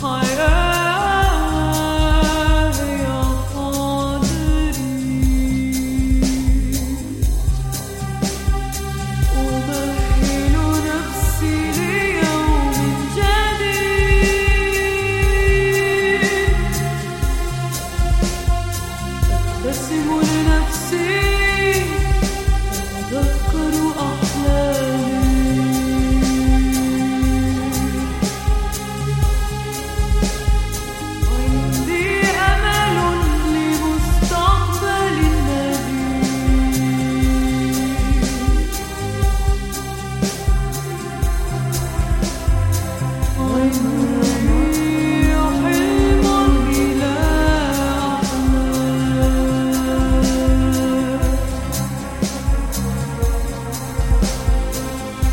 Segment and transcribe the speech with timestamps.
[0.00, 0.37] heart.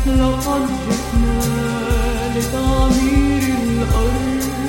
[0.06, 1.40] لقد جئنا
[2.36, 4.65] لتعمير الأرض.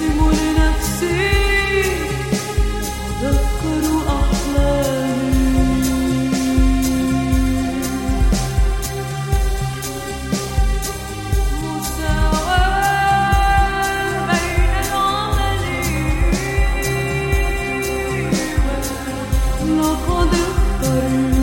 [0.00, 1.28] لنفسي
[3.22, 5.48] اتذكر أحلامي.
[12.88, 15.62] مساواه بين العمل
[19.78, 21.37] لقد اخترت